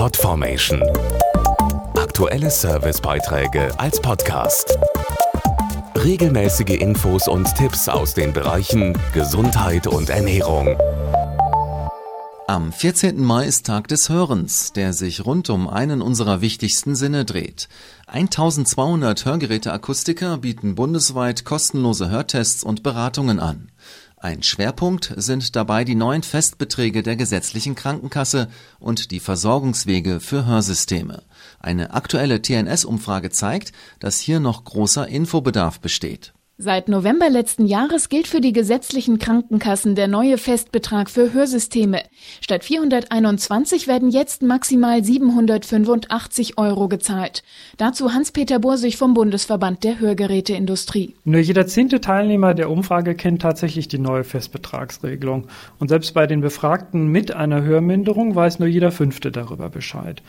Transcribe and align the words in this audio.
Podformation. 0.00 0.82
Aktuelle 1.94 2.50
Servicebeiträge 2.50 3.78
als 3.78 4.00
Podcast. 4.00 4.78
Regelmäßige 5.94 6.80
Infos 6.80 7.28
und 7.28 7.54
Tipps 7.54 7.86
aus 7.86 8.14
den 8.14 8.32
Bereichen 8.32 8.96
Gesundheit 9.12 9.86
und 9.86 10.08
Ernährung. 10.08 10.74
Am 12.46 12.72
14. 12.72 13.22
Mai 13.22 13.44
ist 13.44 13.66
Tag 13.66 13.88
des 13.88 14.08
Hörens, 14.08 14.72
der 14.72 14.94
sich 14.94 15.26
rund 15.26 15.50
um 15.50 15.68
einen 15.68 16.00
unserer 16.00 16.40
wichtigsten 16.40 16.96
Sinne 16.96 17.26
dreht. 17.26 17.68
1200 18.06 19.26
Hörgeräteakustiker 19.26 20.38
bieten 20.38 20.76
bundesweit 20.76 21.44
kostenlose 21.44 22.08
Hörtests 22.08 22.64
und 22.64 22.82
Beratungen 22.82 23.38
an. 23.38 23.70
Ein 24.22 24.42
Schwerpunkt 24.42 25.14
sind 25.16 25.56
dabei 25.56 25.82
die 25.82 25.94
neuen 25.94 26.22
Festbeträge 26.22 27.02
der 27.02 27.16
gesetzlichen 27.16 27.74
Krankenkasse 27.74 28.48
und 28.78 29.12
die 29.12 29.18
Versorgungswege 29.18 30.20
für 30.20 30.44
Hörsysteme. 30.44 31.22
Eine 31.58 31.94
aktuelle 31.94 32.42
TNS-Umfrage 32.42 33.30
zeigt, 33.30 33.72
dass 33.98 34.20
hier 34.20 34.38
noch 34.38 34.64
großer 34.64 35.08
Infobedarf 35.08 35.80
besteht. 35.80 36.34
Seit 36.62 36.90
November 36.90 37.30
letzten 37.30 37.64
Jahres 37.64 38.10
gilt 38.10 38.26
für 38.26 38.42
die 38.42 38.52
gesetzlichen 38.52 39.18
Krankenkassen 39.18 39.94
der 39.94 40.08
neue 40.08 40.36
Festbetrag 40.36 41.08
für 41.08 41.32
Hörsysteme. 41.32 42.02
Statt 42.42 42.64
421 42.64 43.88
werden 43.88 44.10
jetzt 44.10 44.42
maximal 44.42 45.02
785 45.02 46.58
Euro 46.58 46.88
gezahlt. 46.88 47.44
Dazu 47.78 48.12
Hans-Peter 48.12 48.58
Borsig 48.58 48.98
vom 48.98 49.14
Bundesverband 49.14 49.84
der 49.84 50.00
Hörgeräteindustrie. 50.00 51.14
Nur 51.24 51.40
jeder 51.40 51.66
zehnte 51.66 52.02
Teilnehmer 52.02 52.52
der 52.52 52.68
Umfrage 52.68 53.14
kennt 53.14 53.40
tatsächlich 53.40 53.88
die 53.88 53.98
neue 53.98 54.24
Festbetragsregelung. 54.24 55.46
Und 55.78 55.88
selbst 55.88 56.12
bei 56.12 56.26
den 56.26 56.42
Befragten 56.42 57.06
mit 57.06 57.34
einer 57.34 57.62
Hörminderung 57.62 58.34
weiß 58.34 58.58
nur 58.58 58.68
jeder 58.68 58.92
fünfte 58.92 59.30
darüber 59.30 59.70
Bescheid. 59.70 60.22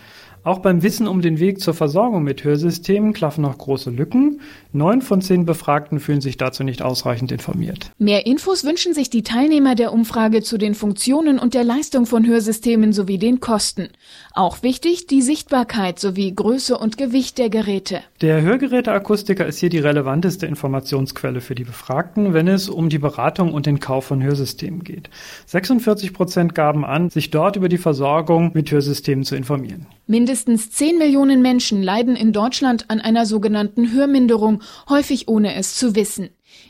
Auch 0.43 0.59
beim 0.59 0.81
Wissen 0.81 1.07
um 1.07 1.21
den 1.21 1.39
Weg 1.39 1.59
zur 1.59 1.75
Versorgung 1.75 2.23
mit 2.23 2.43
Hörsystemen 2.43 3.13
klaffen 3.13 3.43
noch 3.43 3.59
große 3.59 3.91
Lücken. 3.91 4.41
Neun 4.71 5.03
von 5.03 5.21
zehn 5.21 5.45
Befragten 5.45 5.99
fühlen 5.99 6.20
sich 6.21 6.37
dazu 6.37 6.63
nicht 6.63 6.81
ausreichend 6.81 7.31
informiert. 7.31 7.91
Mehr 7.97 8.25
Infos 8.25 8.63
wünschen 8.63 8.93
sich 8.93 9.09
die 9.09 9.23
Teilnehmer 9.23 9.75
der 9.75 9.93
Umfrage 9.93 10.41
zu 10.41 10.57
den 10.57 10.75
Funktionen 10.75 11.39
und 11.39 11.53
der 11.53 11.63
Leistung 11.63 12.05
von 12.05 12.25
Hörsystemen 12.25 12.93
sowie 12.93 13.17
den 13.17 13.39
Kosten. 13.39 13.89
Auch 14.33 14.63
wichtig 14.63 15.07
die 15.07 15.21
Sichtbarkeit 15.21 15.99
sowie 15.99 16.33
Größe 16.33 16.77
und 16.77 16.97
Gewicht 16.97 17.37
der 17.37 17.49
Geräte. 17.49 18.01
Der 18.21 18.41
Hörgeräteakustiker 18.41 19.45
ist 19.45 19.59
hier 19.59 19.69
die 19.69 19.79
relevanteste 19.79 20.45
Informationsquelle 20.45 21.41
für 21.41 21.55
die 21.55 21.63
Befragten, 21.63 22.33
wenn 22.33 22.47
es 22.47 22.69
um 22.69 22.89
die 22.89 22.99
Beratung 22.99 23.53
und 23.53 23.65
den 23.65 23.79
Kauf 23.79 24.05
von 24.05 24.23
Hörsystemen 24.23 24.83
geht. 24.83 25.09
46 25.47 26.13
Prozent 26.13 26.55
gaben 26.55 26.85
an, 26.85 27.09
sich 27.09 27.31
dort 27.31 27.55
über 27.55 27.69
die 27.69 27.77
Versorgung 27.77 28.51
mit 28.53 28.71
Hörsystemen 28.71 29.23
zu 29.23 29.35
informieren. 29.35 29.87
Mindestens 30.07 30.71
10 30.71 30.97
Millionen 30.97 31.41
Menschen 31.41 31.81
leiden 31.81 32.15
in 32.15 32.33
Deutschland 32.33 32.89
an 32.89 32.99
einer 32.99 33.25
sogenannten 33.25 33.93
Hörminderung, 33.93 34.61
häufig 34.89 35.27
ohne 35.27 35.55
es 35.55 35.75
zu 35.75 35.95
wissen. 35.95 36.00